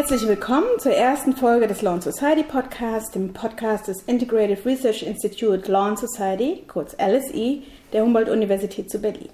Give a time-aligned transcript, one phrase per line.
[0.00, 5.70] Herzlich willkommen zur ersten Folge des Law Society Podcast, dem Podcast des Integrated Research Institute
[5.70, 7.58] Law Society, kurz LSE,
[7.92, 9.28] der Humboldt-Universität zu Berlin.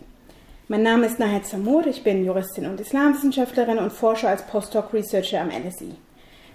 [0.67, 5.41] Mein Name ist Nahed Samur, ich bin Juristin und Islamwissenschaftlerin und forsche als Postdoc Researcher
[5.41, 5.95] am LSE.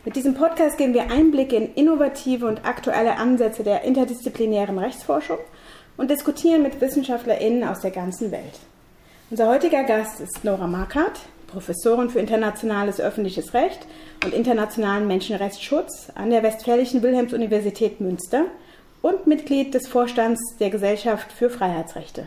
[0.03, 5.39] Mit diesem Podcast geben wir Einblicke in innovative und aktuelle Ansätze der interdisziplinären Rechtsforschung
[5.95, 8.59] und diskutieren mit WissenschaftlerInnen aus der ganzen Welt.
[9.29, 13.85] Unser heutiger Gast ist Nora Markert, Professorin für internationales öffentliches Recht
[14.23, 18.45] und internationalen Menschenrechtsschutz an der Westfälischen Wilhelms-Universität Münster
[19.01, 22.25] und Mitglied des Vorstands der Gesellschaft für Freiheitsrechte.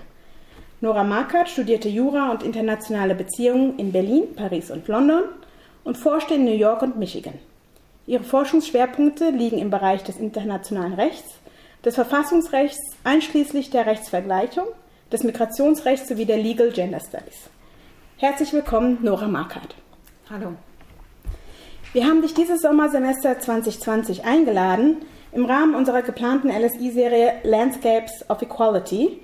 [0.80, 5.23] Nora Markert studierte Jura und internationale Beziehungen in Berlin, Paris und London
[5.83, 7.34] und forschte in New York und Michigan.
[8.06, 11.36] Ihre Forschungsschwerpunkte liegen im Bereich des internationalen Rechts,
[11.84, 14.66] des Verfassungsrechts einschließlich der Rechtsvergleichung,
[15.11, 17.48] des Migrationsrechts sowie der Legal Gender Studies.
[18.27, 19.75] Herzlich willkommen, Nora Markert.
[20.30, 20.55] Hallo.
[21.92, 29.20] Wir haben dich dieses Sommersemester 2020 eingeladen im Rahmen unserer geplanten LSI-Serie Landscapes of Equality,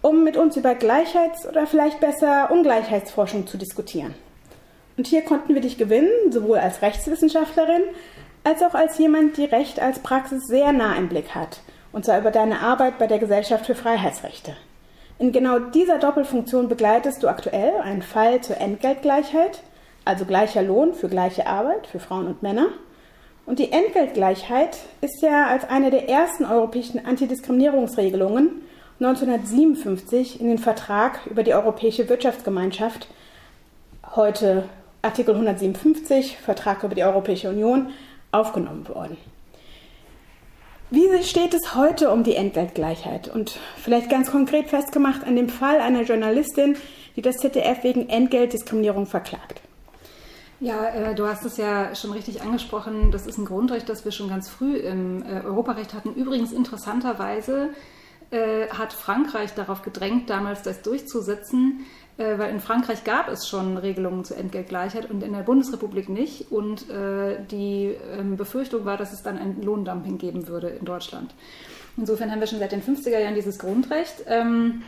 [0.00, 4.14] um mit uns über Gleichheits- oder vielleicht besser Ungleichheitsforschung zu diskutieren.
[4.96, 7.82] Und hier konnten wir dich gewinnen, sowohl als Rechtswissenschaftlerin
[8.44, 12.20] als auch als jemand, die Recht als Praxis sehr nah im Blick hat, und zwar
[12.20, 14.56] über deine Arbeit bei der Gesellschaft für Freiheitsrechte.
[15.18, 19.62] In genau dieser Doppelfunktion begleitest du aktuell einen Fall zur Entgeltgleichheit,
[20.04, 22.68] also gleicher Lohn für gleiche Arbeit für Frauen und Männer.
[23.46, 28.62] Und die Entgeltgleichheit ist ja als eine der ersten europäischen Antidiskriminierungsregelungen
[29.00, 33.08] 1957 in den Vertrag über die Europäische Wirtschaftsgemeinschaft,
[34.14, 34.64] heute
[35.00, 37.90] Artikel 157, Vertrag über die Europäische Union,
[38.32, 39.16] aufgenommen worden.
[40.90, 43.28] Wie steht es heute um die Entgeltgleichheit?
[43.28, 46.76] Und vielleicht ganz konkret festgemacht an dem Fall einer Journalistin,
[47.16, 49.60] die das ZDF wegen Entgeltdiskriminierung verklagt.
[50.60, 53.10] Ja, äh, du hast es ja schon richtig angesprochen.
[53.10, 56.14] Das ist ein Grundrecht, das wir schon ganz früh im äh, Europarecht hatten.
[56.14, 57.70] Übrigens interessanterweise
[58.30, 61.80] äh, hat Frankreich darauf gedrängt, damals das durchzusetzen,
[62.18, 66.50] äh, weil in Frankreich gab es schon Regelungen zur Entgeltgleichheit und in der Bundesrepublik nicht.
[66.50, 71.34] Und äh, die ähm, Befürchtung war, dass es dann ein Lohndumping geben würde in Deutschland.
[71.96, 74.24] Insofern haben wir schon seit den 50er Jahren dieses Grundrecht.
[74.26, 74.82] Ähm,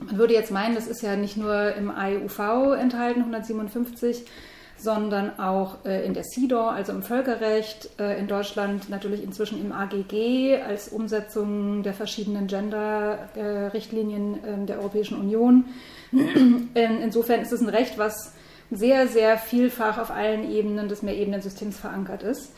[0.00, 2.38] man würde jetzt meinen, das ist ja nicht nur im AEUV
[2.78, 4.24] enthalten, 157,
[4.82, 9.72] sondern auch äh, in der CEDAW, also im Völkerrecht, äh, in Deutschland natürlich inzwischen im
[9.72, 15.66] AGG als Umsetzung der verschiedenen Gender-Richtlinien äh, der Europäischen Union.
[16.74, 18.34] Insofern ist es ein Recht, was
[18.70, 22.52] sehr, sehr vielfach auf allen Ebenen des Mehrebenensystems verankert ist.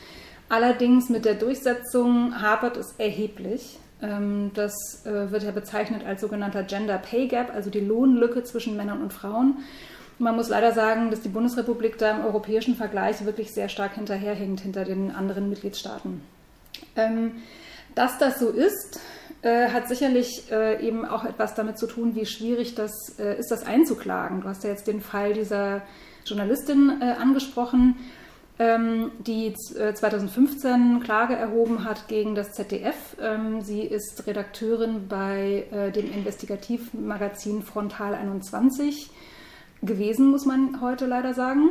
[0.49, 3.79] Allerdings mit der Durchsetzung hapert es erheblich.
[4.03, 8.77] Ähm, das äh, wird ja bezeichnet als sogenannter Gender Pay Gap, also die Lohnlücke zwischen
[8.77, 9.59] Männern und Frauen.
[10.19, 14.61] Man muss leider sagen, dass die Bundesrepublik da im europäischen Vergleich wirklich sehr stark hinterherhängt
[14.61, 16.23] hinter den anderen Mitgliedstaaten.
[16.97, 17.43] Ähm,
[17.95, 19.01] dass das so ist,
[19.43, 23.51] äh, hat sicherlich äh, eben auch etwas damit zu tun, wie schwierig das äh, ist,
[23.51, 24.41] das einzuklagen.
[24.41, 25.83] Du hast ja jetzt den Fall dieser
[26.25, 27.97] Journalistin äh, angesprochen,
[28.59, 33.17] ähm, die 2015 äh, Klage erhoben hat gegen das ZDF.
[33.21, 39.11] Ähm, sie ist Redakteurin bei äh, dem Investigativmagazin Frontal 21
[39.87, 41.71] gewesen, muss man heute leider sagen.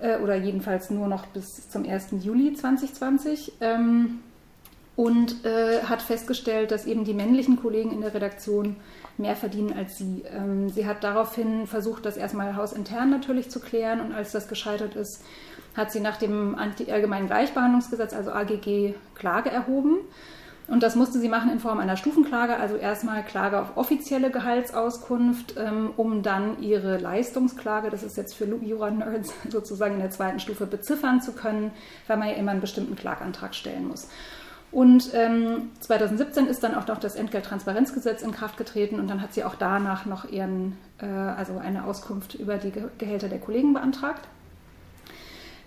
[0.00, 2.08] Äh, oder jedenfalls nur noch bis zum 1.
[2.20, 3.52] Juli 2020.
[3.60, 4.20] Ähm,
[4.94, 8.76] und äh, hat festgestellt, dass eben die männlichen Kollegen in der Redaktion
[9.16, 10.22] mehr verdienen als sie.
[10.30, 14.94] Ähm, sie hat daraufhin versucht, das erstmal hausintern natürlich zu klären und als das gescheitert
[14.94, 15.24] ist,
[15.74, 19.98] hat sie nach dem Allgemeinen Gleichbehandlungsgesetz, also AGG, Klage erhoben.
[20.68, 25.54] Und das musste sie machen in Form einer Stufenklage, also erstmal Klage auf offizielle Gehaltsauskunft,
[25.58, 30.66] ähm, um dann ihre Leistungsklage, das ist jetzt für Jura-Nerds sozusagen in der zweiten Stufe,
[30.66, 31.72] beziffern zu können,
[32.06, 34.08] weil man ja immer einen bestimmten Klagantrag stellen muss.
[34.70, 39.34] Und ähm, 2017 ist dann auch noch das Entgelttransparenzgesetz in Kraft getreten und dann hat
[39.34, 44.26] sie auch danach noch ihren, äh, also eine Auskunft über die Gehälter der Kollegen beantragt.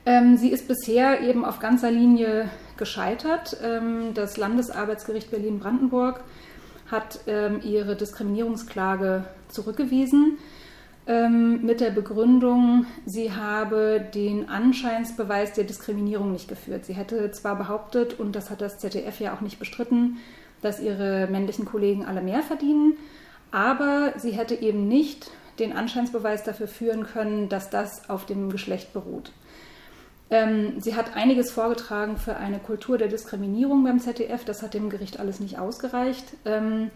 [0.07, 3.57] Ähm, sie ist bisher eben auf ganzer Linie gescheitert.
[3.63, 6.21] Ähm, das Landesarbeitsgericht Berlin-Brandenburg
[6.91, 10.37] hat ähm, ihre Diskriminierungsklage zurückgewiesen
[11.07, 16.85] ähm, mit der Begründung, sie habe den Anscheinsbeweis der Diskriminierung nicht geführt.
[16.85, 20.17] Sie hätte zwar behauptet, und das hat das ZDF ja auch nicht bestritten,
[20.61, 22.93] dass ihre männlichen Kollegen alle mehr verdienen,
[23.51, 25.29] aber sie hätte eben nicht
[25.59, 29.31] den Anscheinsbeweis dafür führen können, dass das auf dem Geschlecht beruht.
[30.29, 34.43] Ähm, sie hat einiges vorgetragen für eine Kultur der Diskriminierung beim ZDF.
[34.43, 36.25] Das hat dem Gericht alles nicht ausgereicht.
[36.45, 36.89] Ähm,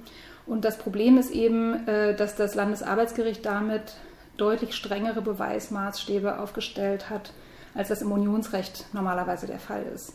[0.46, 3.96] und das Problem ist eben, äh, dass das Landesarbeitsgericht damit
[4.38, 7.34] deutlich strengere Beweismaßstäbe aufgestellt hat
[7.76, 10.14] als das im Unionsrecht normalerweise der Fall ist.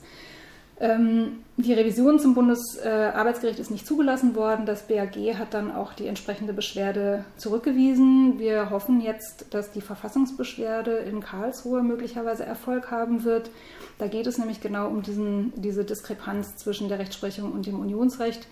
[0.81, 4.67] Ähm, die Revision zum Bundesarbeitsgericht ist nicht zugelassen worden.
[4.67, 8.41] Das BAG hat dann auch die entsprechende Beschwerde zurückgewiesen.
[8.41, 13.51] Wir hoffen jetzt, dass die Verfassungsbeschwerde in Karlsruhe möglicherweise Erfolg haben wird.
[13.99, 18.49] Da geht es nämlich genau um diesen, diese Diskrepanz zwischen der Rechtsprechung und dem Unionsrecht,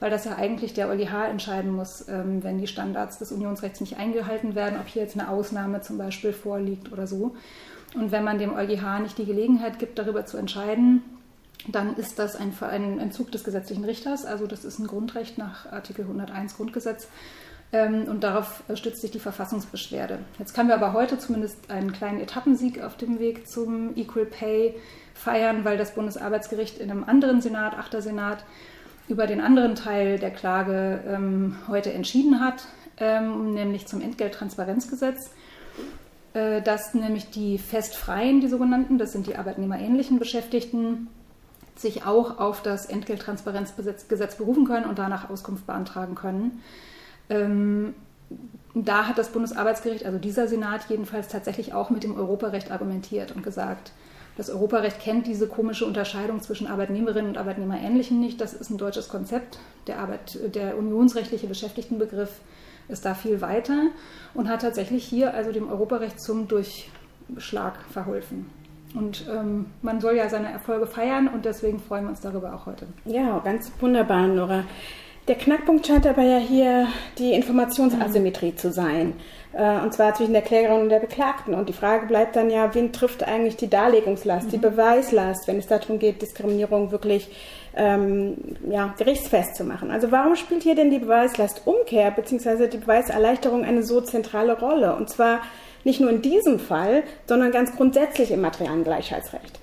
[0.00, 3.98] weil das ja eigentlich der EuGH entscheiden muss, ähm, wenn die Standards des Unionsrechts nicht
[3.98, 7.36] eingehalten werden, ob hier jetzt eine Ausnahme zum Beispiel vorliegt oder so.
[7.94, 11.02] Und wenn man dem EuGH nicht die Gelegenheit gibt, darüber zu entscheiden,
[11.68, 15.70] dann ist das ein, ein Entzug des gesetzlichen Richters, also das ist ein Grundrecht nach
[15.70, 17.08] Artikel 101 Grundgesetz.
[17.72, 20.20] Ähm, und darauf stützt sich die Verfassungsbeschwerde.
[20.38, 24.76] Jetzt können wir aber heute zumindest einen kleinen Etappensieg auf dem Weg zum Equal Pay
[25.14, 28.44] feiern, weil das Bundesarbeitsgericht in einem anderen Senat, achter Senat,
[29.08, 32.66] über den anderen Teil der Klage ähm, heute entschieden hat,
[32.98, 35.30] ähm, nämlich zum Entgelttransparenzgesetz.
[36.36, 41.08] Äh, dass nämlich die festfreien, die sogenannten, das sind die arbeitnehmerähnlichen Beschäftigten,
[41.76, 46.62] sich auch auf das Entgelttransparenzgesetz berufen können und danach Auskunft beantragen können.
[47.28, 47.94] Ähm,
[48.74, 53.42] da hat das Bundesarbeitsgericht, also dieser Senat jedenfalls, tatsächlich auch mit dem Europarecht argumentiert und
[53.42, 53.92] gesagt,
[54.36, 58.40] das Europarecht kennt diese komische Unterscheidung zwischen Arbeitnehmerinnen und Arbeitnehmerähnlichen nicht.
[58.40, 59.58] Das ist ein deutsches Konzept.
[59.86, 62.40] Der, Arbeit, der unionsrechtliche Beschäftigtenbegriff
[62.88, 63.86] ist da viel weiter
[64.34, 68.50] und hat tatsächlich hier also dem Europarecht zum Durchschlag verholfen.
[68.94, 72.66] Und ähm, man soll ja seine Erfolge feiern und deswegen freuen wir uns darüber auch
[72.66, 72.86] heute.
[73.04, 74.64] Ja, ganz wunderbar, Nora.
[75.28, 76.86] Der Knackpunkt scheint aber ja hier
[77.18, 78.56] die Informationsasymmetrie mhm.
[78.56, 79.14] zu sein.
[79.52, 81.54] Äh, und zwar zwischen der Klägerin und der Beklagten.
[81.54, 84.50] Und die Frage bleibt dann ja, wen trifft eigentlich die Darlegungslast, mhm.
[84.50, 87.28] die Beweislast, wenn es darum geht, Diskriminierung wirklich
[87.74, 88.36] ähm,
[88.70, 89.90] ja, gerichtsfest zu machen.
[89.90, 92.68] Also warum spielt hier denn die Beweislastumkehr bzw.
[92.68, 94.94] die Beweiserleichterung eine so zentrale Rolle?
[94.94, 95.40] Und zwar
[95.86, 99.58] nicht nur in diesem Fall, sondern ganz grundsätzlich im materialen Gleichheitsrecht.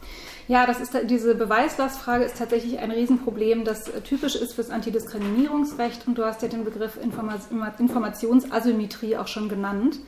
[0.47, 6.17] Ja, das ist diese Beweislastfrage ist tatsächlich ein Riesenproblem, das typisch ist fürs Antidiskriminierungsrecht und
[6.17, 9.99] du hast ja den Begriff Informationsasymmetrie auch schon genannt.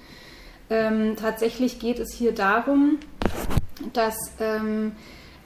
[0.70, 2.98] Ähm, tatsächlich geht es hier darum,
[3.94, 4.94] dass ähm,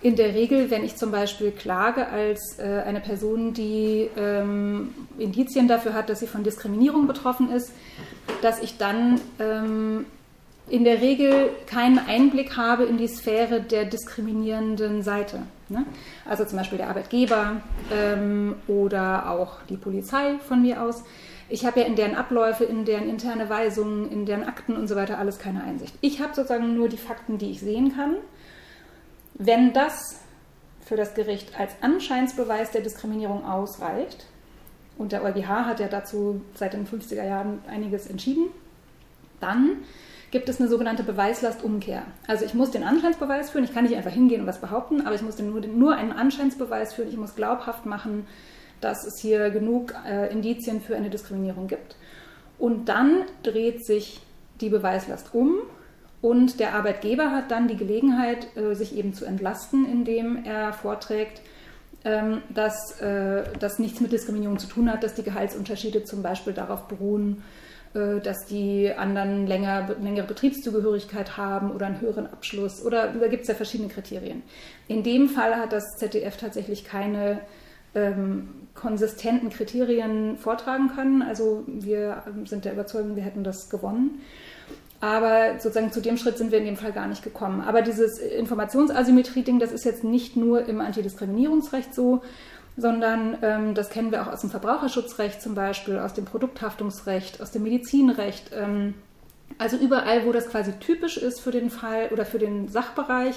[0.01, 5.67] in der Regel, wenn ich zum Beispiel klage als äh, eine Person, die ähm, Indizien
[5.67, 7.73] dafür hat, dass sie von Diskriminierung betroffen ist,
[8.41, 10.05] dass ich dann ähm,
[10.69, 15.41] in der Regel keinen Einblick habe in die Sphäre der diskriminierenden Seite.
[15.67, 15.85] Ne?
[16.25, 17.61] Also zum Beispiel der Arbeitgeber
[17.91, 21.03] ähm, oder auch die Polizei von mir aus.
[21.49, 24.95] Ich habe ja in deren Abläufe, in deren interne Weisungen, in deren Akten und so
[24.95, 25.95] weiter alles keine Einsicht.
[26.01, 28.15] Ich habe sozusagen nur die Fakten, die ich sehen kann.
[29.33, 30.21] Wenn das
[30.85, 34.25] für das Gericht als Anscheinsbeweis der Diskriminierung ausreicht,
[34.99, 38.49] und der EuGH hat ja dazu seit den 50er Jahren einiges entschieden,
[39.39, 39.77] dann
[40.31, 42.03] gibt es eine sogenannte Beweislastumkehr.
[42.27, 45.15] Also ich muss den Anscheinsbeweis führen, ich kann nicht einfach hingehen und was behaupten, aber
[45.15, 48.27] ich muss nur, nur einen Anscheinsbeweis führen, ich muss glaubhaft machen,
[48.81, 51.95] dass es hier genug äh, Indizien für eine Diskriminierung gibt.
[52.57, 54.21] Und dann dreht sich
[54.61, 55.55] die Beweislast um
[56.21, 61.41] und der Arbeitgeber hat dann die Gelegenheit, äh, sich eben zu entlasten, indem er vorträgt,
[62.05, 66.53] ähm, dass äh, das nichts mit Diskriminierung zu tun hat, dass die Gehaltsunterschiede zum Beispiel
[66.53, 67.43] darauf beruhen,
[67.93, 72.85] dass die anderen länger, längere Betriebszugehörigkeit haben oder einen höheren Abschluss.
[72.85, 74.43] Oder da gibt es ja verschiedene Kriterien.
[74.87, 77.39] In dem Fall hat das ZDF tatsächlich keine
[77.95, 81.21] ähm, konsistenten Kriterien vortragen können.
[81.23, 84.21] Also wir sind der Überzeugung, wir hätten das gewonnen.
[85.01, 87.61] Aber sozusagen zu dem Schritt sind wir in dem Fall gar nicht gekommen.
[87.61, 92.21] Aber dieses Informationsasymmetrie-Ding, das ist jetzt nicht nur im Antidiskriminierungsrecht so,
[92.79, 97.51] sondern ähm, das kennen wir auch aus dem Verbraucherschutzrecht zum Beispiel, aus dem Produkthaftungsrecht, aus
[97.51, 98.51] dem Medizinrecht.
[98.53, 98.93] Ähm,
[99.57, 103.35] also überall, wo das quasi typisch ist für den Fall oder für den Sachbereich,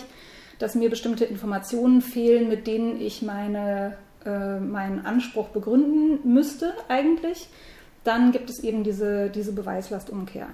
[0.58, 7.48] dass mir bestimmte Informationen fehlen, mit denen ich meine, äh, meinen Anspruch begründen müsste eigentlich,
[8.04, 10.48] dann gibt es eben diese, diese Beweislastumkehr.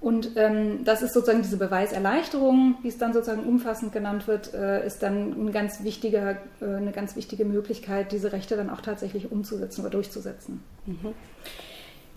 [0.00, 4.86] Und ähm, das ist sozusagen diese Beweiserleichterung, wie es dann sozusagen umfassend genannt wird, äh,
[4.86, 9.32] ist dann ein ganz wichtiger, äh, eine ganz wichtige Möglichkeit, diese Rechte dann auch tatsächlich
[9.32, 10.62] umzusetzen oder durchzusetzen.
[10.84, 11.14] Mhm.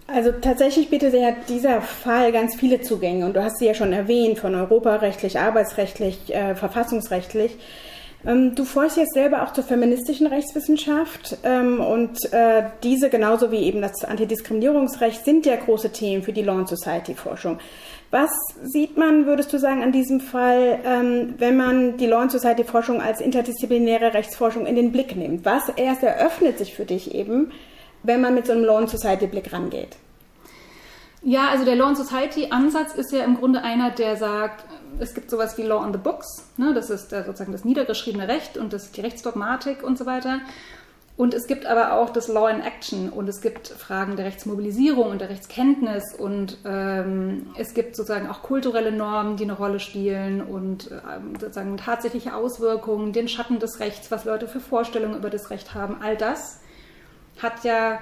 [0.07, 3.91] Also tatsächlich bietet ja dieser Fall ganz viele Zugänge und du hast sie ja schon
[3.91, 7.57] erwähnt, von europarechtlich, arbeitsrechtlich, äh, verfassungsrechtlich.
[8.25, 13.63] Ähm, du forschst jetzt selber auch zur feministischen Rechtswissenschaft ähm, und äh, diese genauso wie
[13.63, 17.59] eben das Antidiskriminierungsrecht sind ja große Themen für die Law and Society Forschung.
[18.09, 18.31] Was
[18.63, 22.63] sieht man, würdest du sagen, an diesem Fall, ähm, wenn man die Law and Society
[22.63, 25.45] Forschung als interdisziplinäre Rechtsforschung in den Blick nimmt?
[25.45, 27.51] Was erst eröffnet sich für dich eben,
[28.03, 29.97] wenn man mit so einem Law and Society Blick rangeht?
[31.21, 34.63] Ja, also der Law and Society Ansatz ist ja im Grunde einer, der sagt,
[34.99, 36.73] es gibt sowas wie Law on the Books, ne?
[36.73, 40.39] das ist äh, sozusagen das niedergeschriebene Recht und das, die Rechtsdogmatik und so weiter.
[41.17, 45.09] Und es gibt aber auch das Law in Action und es gibt Fragen der Rechtsmobilisierung
[45.09, 50.43] und der Rechtskenntnis und ähm, es gibt sozusagen auch kulturelle Normen, die eine Rolle spielen
[50.43, 55.49] und ähm, sozusagen tatsächliche Auswirkungen, den Schatten des Rechts, was Leute für Vorstellungen über das
[55.49, 55.97] Recht haben.
[56.03, 56.59] All das
[57.41, 57.99] hat ja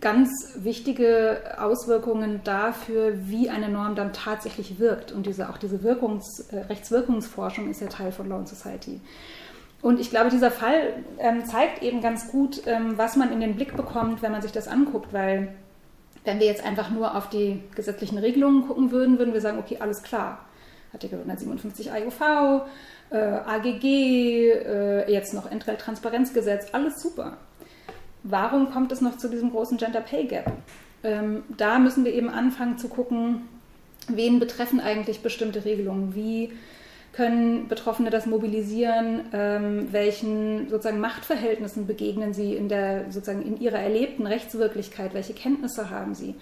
[0.00, 5.12] ganz wichtige Auswirkungen dafür, wie eine Norm dann tatsächlich wirkt.
[5.12, 9.00] Und diese, auch diese Wirkungs, äh, Rechtswirkungsforschung ist ja Teil von Law and Society.
[9.80, 13.56] Und ich glaube, dieser Fall ähm, zeigt eben ganz gut, ähm, was man in den
[13.56, 15.54] Blick bekommt, wenn man sich das anguckt, weil
[16.24, 19.78] wenn wir jetzt einfach nur auf die gesetzlichen Regelungen gucken würden, würden wir sagen, okay,
[19.80, 20.46] alles klar.
[20.92, 22.66] Artikel 157 AUV,
[23.10, 27.38] äh, AGG, äh, jetzt noch Entrell-Transparenzgesetz, alles super.
[28.24, 30.52] Warum kommt es noch zu diesem großen Gender Pay Gap?
[31.02, 33.48] Ähm, da müssen wir eben anfangen zu gucken,
[34.08, 36.52] wen betreffen eigentlich bestimmte Regelungen, wie
[37.12, 39.26] können Betroffene das mobilisieren?
[39.32, 45.12] Ähm, welchen sozusagen Machtverhältnissen begegnen sie in der sozusagen in ihrer erlebten Rechtswirklichkeit?
[45.12, 46.34] Welche Kenntnisse haben sie?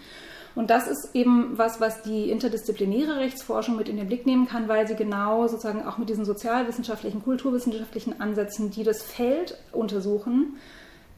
[0.54, 4.68] Und das ist eben was, was die interdisziplinäre Rechtsforschung mit in den Blick nehmen kann,
[4.68, 10.56] weil sie genau sozusagen auch mit diesen sozialwissenschaftlichen, kulturwissenschaftlichen Ansätzen, die das Feld untersuchen,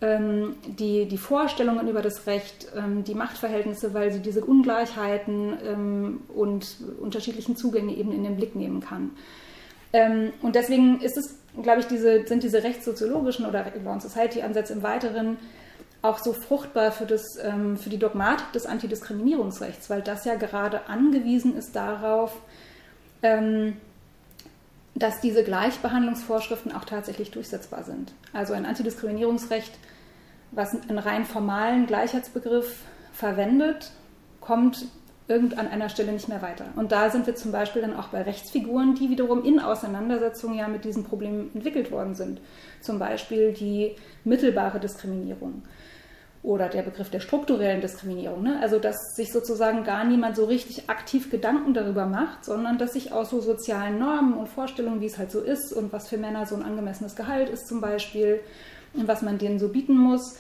[0.03, 6.77] die, die Vorstellungen über das Recht, ähm, die Machtverhältnisse, weil sie diese Ungleichheiten ähm, und
[7.01, 9.11] unterschiedlichen Zugänge eben in den Blick nehmen kann.
[9.93, 14.83] Ähm, und deswegen ist es, glaube ich, diese, sind diese rechtssoziologischen oder Law Society-Ansätze im
[14.83, 15.37] Weiteren
[16.03, 20.89] auch so fruchtbar für, das, ähm, für die Dogmatik des Antidiskriminierungsrechts, weil das ja gerade
[20.89, 22.33] angewiesen ist darauf,
[23.23, 23.77] ähm,
[24.95, 28.13] dass diese Gleichbehandlungsvorschriften auch tatsächlich durchsetzbar sind.
[28.33, 29.73] Also ein Antidiskriminierungsrecht,
[30.53, 33.91] was einen rein formalen Gleichheitsbegriff verwendet,
[34.41, 34.87] kommt
[35.29, 36.67] irgend an einer Stelle nicht mehr weiter.
[36.77, 40.69] Und da sind wir zum Beispiel dann auch bei Rechtsfiguren, die wiederum in Auseinandersetzung ja
[40.69, 42.41] mit diesen Problemen entwickelt worden sind.
[42.81, 45.63] Zum Beispiel die mittelbare Diskriminierung
[46.43, 48.43] oder der Begriff der strukturellen Diskriminierung.
[48.43, 48.59] Ne?
[48.61, 53.13] Also dass sich sozusagen gar niemand so richtig aktiv Gedanken darüber macht, sondern dass sich
[53.13, 56.45] aus so sozialen Normen und Vorstellungen, wie es halt so ist und was für Männer
[56.47, 58.41] so ein angemessenes Gehalt ist zum Beispiel
[58.95, 60.37] was man denen so bieten muss,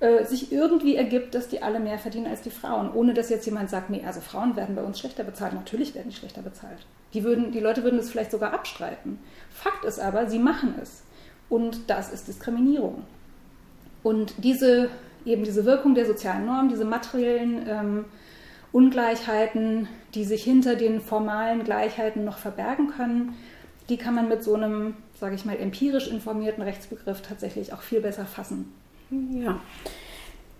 [0.00, 3.46] äh, sich irgendwie ergibt, dass die alle mehr verdienen als die Frauen, ohne dass jetzt
[3.46, 5.54] jemand sagt, nee, also Frauen werden bei uns schlechter bezahlt.
[5.54, 6.86] Natürlich werden die schlechter bezahlt.
[7.14, 9.18] Die, würden, die Leute würden es vielleicht sogar abstreiten.
[9.50, 11.04] Fakt ist aber, sie machen es.
[11.48, 13.04] Und das ist Diskriminierung.
[14.02, 14.90] Und diese,
[15.24, 18.04] eben diese Wirkung der sozialen Norm, diese materiellen ähm,
[18.72, 23.34] Ungleichheiten, die sich hinter den formalen Gleichheiten noch verbergen können,
[23.88, 28.00] die kann man mit so einem, sage ich mal, empirisch informierten Rechtsbegriff tatsächlich auch viel
[28.00, 28.72] besser fassen.
[29.10, 29.60] Ja.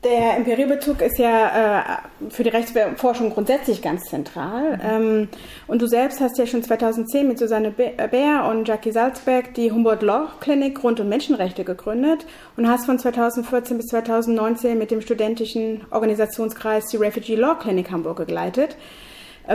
[0.04, 4.76] Der Empiriebezug ist ja äh, für die Rechtsforschung grundsätzlich ganz zentral.
[4.76, 4.82] Mhm.
[4.84, 5.28] Ähm,
[5.66, 10.02] und du selbst hast ja schon 2010 mit Susanne Bär und Jackie Salzberg die Humboldt
[10.02, 12.26] Law Clinic Grund- und Menschenrechte gegründet
[12.58, 18.18] und hast von 2014 bis 2019 mit dem studentischen Organisationskreis die Refugee Law Clinic Hamburg
[18.18, 18.76] gegleitet äh,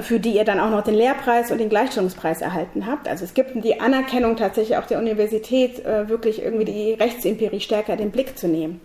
[0.01, 3.07] für die ihr dann auch noch den Lehrpreis und den Gleichstellungspreis erhalten habt.
[3.07, 7.95] Also es gibt die Anerkennung tatsächlich auch der Universität, äh, wirklich irgendwie die Rechtsempirie stärker
[7.95, 8.81] den Blick zu nehmen.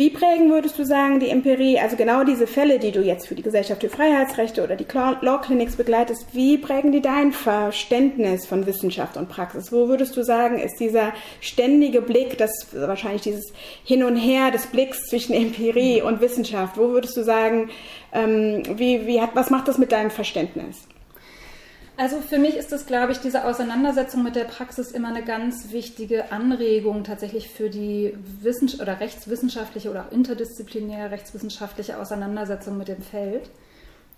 [0.00, 3.34] Wie prägen würdest du sagen, die Empirie, also genau diese Fälle, die du jetzt für
[3.34, 8.64] die Gesellschaft für Freiheitsrechte oder die Law Clinics begleitest, wie prägen die dein Verständnis von
[8.64, 9.72] Wissenschaft und Praxis?
[9.72, 13.52] Wo würdest du sagen, ist dieser ständige Blick, das wahrscheinlich dieses
[13.84, 17.68] Hin und Her des Blicks zwischen Empirie und Wissenschaft, wo würdest du sagen,
[18.12, 20.86] ähm, wie, wie hat, was macht das mit deinem Verständnis?
[22.00, 25.70] Also für mich ist das, glaube ich, diese Auseinandersetzung mit der Praxis immer eine ganz
[25.70, 33.02] wichtige Anregung tatsächlich für die Wissens oder rechtswissenschaftliche oder auch interdisziplinäre rechtswissenschaftliche Auseinandersetzung mit dem
[33.02, 33.50] Feld.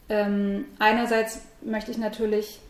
[0.08, 2.60] Ähm, einerseits möchte ich natürlich,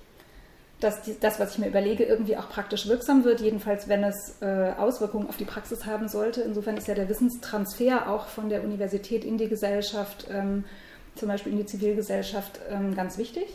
[0.80, 4.36] dass die, das, was ich mir überlege, irgendwie auch praktisch wirksam wird, jedenfalls wenn es
[4.40, 6.40] äh, Auswirkungen auf die Praxis haben sollte.
[6.40, 10.64] Insofern ist ja der Wissenstransfer auch von der Universität in die Gesellschaft, ähm,
[11.14, 13.47] zum Beispiel in die Zivilgesellschaft, ähm, ganz wichtig.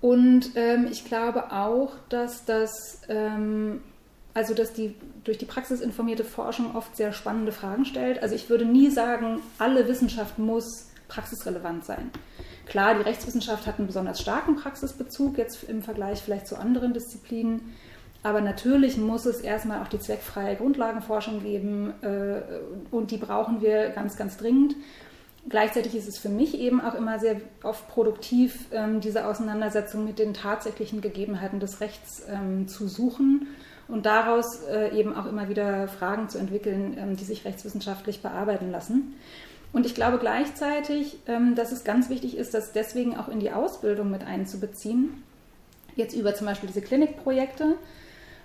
[0.00, 3.80] Und ähm, ich glaube auch, dass das, ähm,
[4.34, 8.22] also dass die durch die praxisinformierte Forschung oft sehr spannende Fragen stellt.
[8.22, 12.10] Also ich würde nie sagen, alle Wissenschaft muss praxisrelevant sein.
[12.66, 17.74] Klar, die Rechtswissenschaft hat einen besonders starken Praxisbezug, jetzt im Vergleich vielleicht zu anderen Disziplinen.
[18.22, 22.40] Aber natürlich muss es erstmal auch die zweckfreie Grundlagenforschung geben äh,
[22.90, 24.76] und die brauchen wir ganz, ganz dringend.
[25.46, 30.18] Gleichzeitig ist es für mich eben auch immer sehr oft produktiv, ähm, diese Auseinandersetzung mit
[30.18, 33.48] den tatsächlichen Gegebenheiten des Rechts ähm, zu suchen
[33.86, 38.70] und daraus äh, eben auch immer wieder Fragen zu entwickeln, ähm, die sich rechtswissenschaftlich bearbeiten
[38.70, 39.14] lassen.
[39.74, 41.18] Und ich glaube gleichzeitig,
[41.56, 45.24] dass es ganz wichtig ist, das deswegen auch in die Ausbildung mit einzubeziehen,
[45.96, 47.74] jetzt über zum Beispiel diese Klinikprojekte,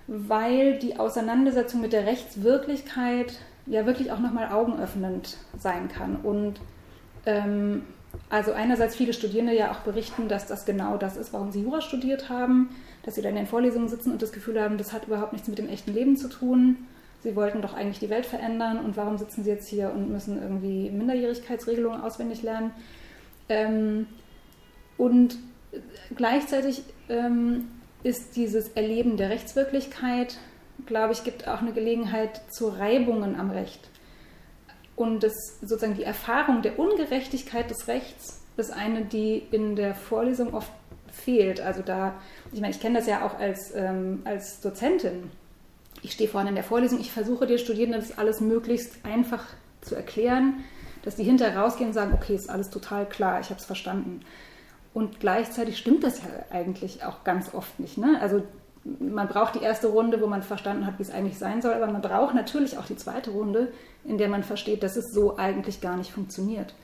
[0.08, 6.16] weil die Auseinandersetzung mit der Rechtswirklichkeit ja wirklich auch nochmal augenöffnend sein kann.
[6.16, 6.60] Und
[7.26, 7.82] ähm,
[8.28, 11.80] also einerseits viele Studierende ja auch berichten, dass das genau das ist, warum sie Jura
[11.80, 12.70] studiert haben,
[13.02, 15.48] dass sie dann in den Vorlesungen sitzen und das Gefühl haben, das hat überhaupt nichts
[15.48, 16.76] mit dem echten Leben zu tun.
[17.22, 20.40] Sie wollten doch eigentlich die Welt verändern und warum sitzen sie jetzt hier und müssen
[20.40, 22.72] irgendwie Minderjährigkeitsregelungen auswendig lernen?
[23.48, 24.06] Ähm,
[24.96, 25.36] und
[26.16, 27.68] gleichzeitig ähm,
[28.02, 30.38] ist dieses Erleben der Rechtswirklichkeit,
[30.86, 33.90] glaube ich, gibt auch eine Gelegenheit zu Reibungen am Recht.
[35.00, 40.52] Und das, sozusagen die Erfahrung der Ungerechtigkeit des Rechts ist eine, die in der Vorlesung
[40.52, 40.70] oft
[41.10, 41.58] fehlt.
[41.58, 42.20] Also da,
[42.52, 45.30] ich meine, ich kenne das ja auch als, ähm, als Dozentin.
[46.02, 49.46] Ich stehe vorne in der Vorlesung, ich versuche den Studierenden das alles möglichst einfach
[49.80, 50.64] zu erklären,
[51.00, 54.20] dass die hinterher rausgehen und sagen, okay, ist alles total klar, ich habe es verstanden.
[54.92, 57.96] Und gleichzeitig stimmt das ja eigentlich auch ganz oft nicht.
[57.96, 58.18] Ne?
[58.20, 58.42] Also
[58.84, 61.86] man braucht die erste Runde, wo man verstanden hat, wie es eigentlich sein soll, aber
[61.86, 63.72] man braucht natürlich auch die zweite Runde,
[64.04, 66.74] in der man versteht, dass es so eigentlich gar nicht funktioniert.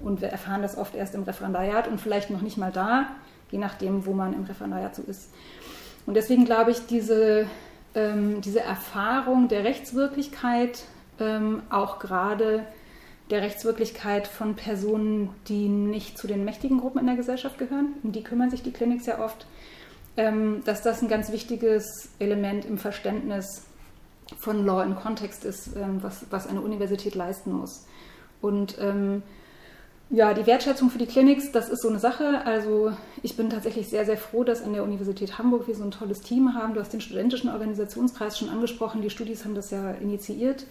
[0.00, 3.06] Und wir erfahren das oft erst im Referendariat und vielleicht noch nicht mal da,
[3.50, 5.30] je nachdem, wo man im Referendariat so ist.
[6.06, 7.46] Und deswegen glaube ich, diese,
[7.94, 10.82] ähm, diese Erfahrung der Rechtswirklichkeit,
[11.20, 12.66] ähm, auch gerade
[13.30, 18.12] der Rechtswirklichkeit von Personen, die nicht zu den mächtigen Gruppen in der Gesellschaft gehören, um
[18.12, 19.46] die kümmern sich die Kliniks ja oft,
[20.16, 23.62] dass das ein ganz wichtiges Element im Verständnis
[24.38, 27.86] von Law in Kontext ist, ähm, was, was eine Universität leisten muss.
[28.40, 29.22] Und ähm,
[30.10, 32.44] ja, die Wertschätzung für die Clinics, das ist so eine Sache.
[32.44, 32.92] Also
[33.22, 36.20] ich bin tatsächlich sehr, sehr froh, dass an der Universität Hamburg wir so ein tolles
[36.20, 36.74] Team haben.
[36.74, 39.02] Du hast den studentischen Organisationskreis schon angesprochen.
[39.02, 40.66] Die Studis haben das ja initiiert,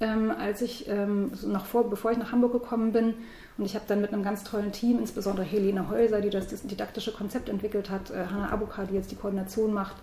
[0.00, 3.14] ähm, als ich ähm, noch vor, bevor ich nach Hamburg gekommen bin.
[3.58, 6.62] Und ich habe dann mit einem ganz tollen Team, insbesondere Helene Häuser, die das, das
[6.62, 9.96] didaktische Konzept entwickelt hat, äh, Hanna Abuka, die jetzt die Koordination macht,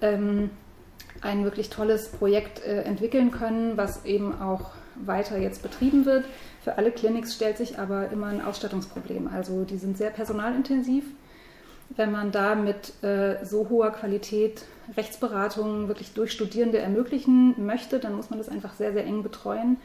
[0.00, 0.50] ähm,
[1.20, 6.24] ein wirklich tolles Projekt äh, entwickeln können, was eben auch weiter jetzt betrieben wird.
[6.62, 9.28] Für alle Clinics stellt sich aber immer ein Ausstattungsproblem.
[9.28, 11.04] Also die sind sehr personalintensiv.
[11.90, 14.62] Wenn man da mit äh, so hoher Qualität
[14.96, 19.76] Rechtsberatungen wirklich durch Studierende ermöglichen möchte, dann muss man das einfach sehr, sehr eng betreuen.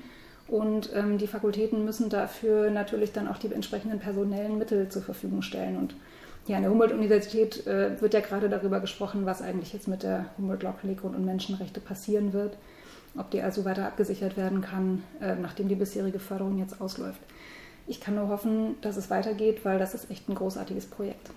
[0.47, 5.43] Und ähm, die Fakultäten müssen dafür natürlich dann auch die entsprechenden personellen Mittel zur Verfügung
[5.43, 5.77] stellen.
[5.77, 5.95] Und
[6.47, 10.25] ja, an der Humboldt-Universität äh, wird ja gerade darüber gesprochen, was eigentlich jetzt mit der
[10.37, 12.57] Humboldt-Law-Klinik Grund- und Menschenrechte passieren wird.
[13.15, 17.21] Ob die also weiter abgesichert werden kann, äh, nachdem die bisherige Förderung jetzt ausläuft.
[17.85, 21.29] Ich kann nur hoffen, dass es weitergeht, weil das ist echt ein großartiges Projekt.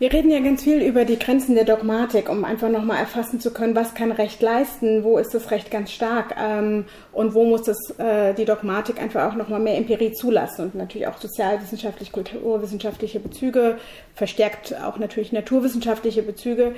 [0.00, 3.52] Wir reden ja ganz viel über die Grenzen der Dogmatik, um einfach nochmal erfassen zu
[3.52, 7.62] können, was kann Recht leisten, wo ist das Recht ganz stark ähm, und wo muss
[7.62, 13.18] das, äh, die Dogmatik einfach auch nochmal mehr Empirie zulassen und natürlich auch sozialwissenschaftlich, kulturwissenschaftliche
[13.18, 13.78] Bezüge,
[14.14, 16.76] verstärkt auch natürlich naturwissenschaftliche Bezüge.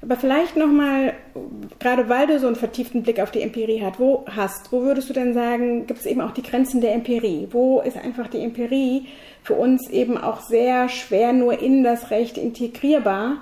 [0.00, 1.14] Aber vielleicht nochmal,
[1.80, 5.08] gerade weil du so einen vertieften Blick auf die Empirie hat, wo hast, wo würdest
[5.08, 7.48] du denn sagen, gibt es eben auch die Grenzen der Empirie?
[7.50, 9.08] Wo ist einfach die Empirie
[9.42, 13.38] für uns eben auch sehr schwer nur in das Recht integrierbar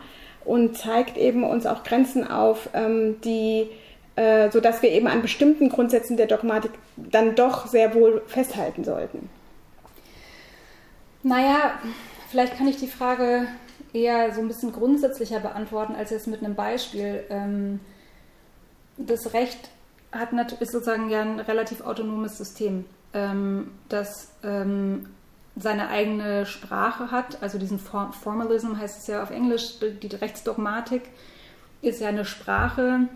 [0.47, 3.67] und zeigt eben uns auch Grenzen auf, ähm, die,
[4.15, 9.29] äh, sodass wir eben an bestimmten Grundsätzen der Dogmatik dann doch sehr wohl festhalten sollten?
[11.23, 11.79] Naja,
[12.31, 13.47] vielleicht kann ich die Frage
[13.97, 17.25] eher so ein bisschen grundsätzlicher beantworten, als jetzt mit einem Beispiel.
[17.31, 17.81] Ähm,
[18.99, 19.71] das Recht
[20.13, 25.09] hat ist sozusagen ja ein relativ autonomes System, ähm, das ähm,
[25.57, 31.03] seine eigene Sprache hat, also diesen Formalism heißt es ja auf Englisch, die Rechtsdogmatik
[31.81, 33.09] ist ja eine Sprache,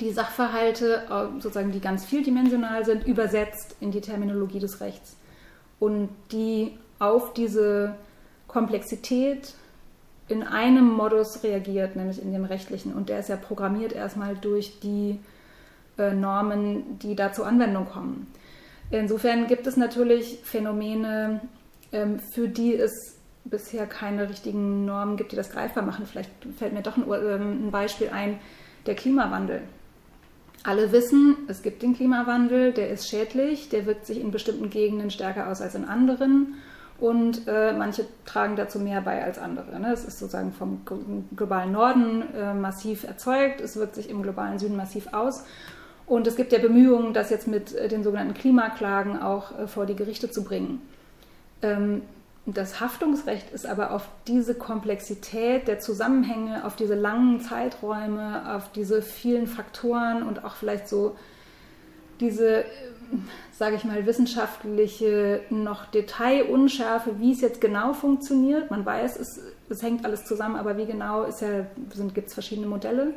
[0.00, 5.16] die Sachverhalte, äh, sozusagen die ganz vieldimensional sind, übersetzt in die Terminologie des Rechts
[5.80, 7.96] und die auf diese
[8.46, 9.54] Komplexität
[10.28, 12.92] in einem Modus reagiert, nämlich in dem rechtlichen.
[12.92, 15.20] Und der ist ja programmiert erstmal durch die
[15.98, 18.26] äh, Normen, die da zur Anwendung kommen.
[18.90, 21.40] Insofern gibt es natürlich Phänomene,
[21.92, 26.06] ähm, für die es bisher keine richtigen Normen gibt, die das greifbar machen.
[26.06, 28.38] Vielleicht fällt mir doch ein, ähm, ein Beispiel ein,
[28.86, 29.62] der Klimawandel.
[30.64, 35.12] Alle wissen, es gibt den Klimawandel, der ist schädlich, der wirkt sich in bestimmten Gegenden
[35.12, 36.56] stärker aus als in anderen
[36.98, 39.78] und äh, manche tragen dazu mehr bei als andere.
[39.78, 39.92] Ne?
[39.92, 40.80] Es ist sozusagen vom
[41.36, 45.44] globalen Norden äh, massiv erzeugt, es wirkt sich im globalen Süden massiv aus.
[46.06, 49.86] Und es gibt ja Bemühungen, das jetzt mit äh, den sogenannten Klimaklagen auch äh, vor
[49.86, 50.80] die Gerichte zu bringen.
[51.62, 52.02] Ähm,
[52.46, 59.02] das Haftungsrecht ist aber auf diese Komplexität der Zusammenhänge, auf diese langen Zeiträume, auf diese
[59.02, 61.16] vielen Faktoren und auch vielleicht so
[62.20, 62.64] diese
[63.52, 68.70] sage ich mal, wissenschaftliche noch Detailunschärfe, wie es jetzt genau funktioniert.
[68.70, 71.66] Man weiß, es es hängt alles zusammen, aber wie genau ja,
[72.14, 73.14] gibt es verschiedene Modelle,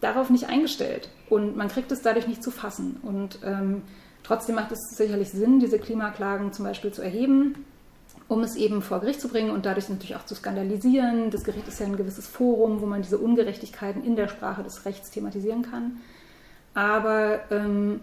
[0.00, 1.08] darauf nicht eingestellt.
[1.28, 2.98] Und man kriegt es dadurch nicht zu fassen.
[3.02, 3.82] Und ähm,
[4.22, 7.64] trotzdem macht es sicherlich Sinn, diese Klimaklagen zum Beispiel zu erheben
[8.28, 11.30] um es eben vor Gericht zu bringen und dadurch natürlich auch zu skandalisieren.
[11.30, 14.84] Das Gericht ist ja ein gewisses Forum, wo man diese Ungerechtigkeiten in der Sprache des
[14.84, 15.98] Rechts thematisieren kann.
[16.74, 18.00] Aber ähm,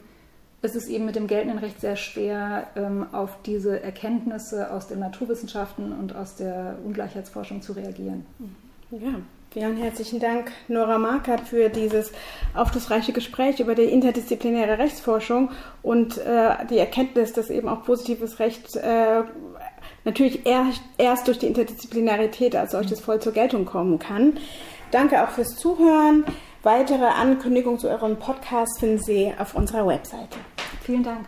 [0.64, 5.00] es ist eben mit dem geltenden Recht sehr schwer, ähm, auf diese Erkenntnisse aus den
[5.00, 8.26] Naturwissenschaften und aus der Ungleichheitsforschung zu reagieren.
[8.90, 9.16] Ja,
[9.52, 12.14] vielen herzlichen Dank, Nora Markert, für dieses
[12.54, 18.74] aufschlussreiche Gespräch über die interdisziplinäre Rechtsforschung und äh, die Erkenntnis, dass eben auch positives Recht
[18.78, 19.24] äh,
[20.06, 24.38] natürlich erst, erst durch die Interdisziplinarität als solches voll zur Geltung kommen kann.
[24.92, 26.24] Danke auch fürs Zuhören.
[26.62, 30.38] Weitere Ankündigungen zu eurem Podcast finden Sie auf unserer Webseite.
[30.84, 31.26] Vielen Dank.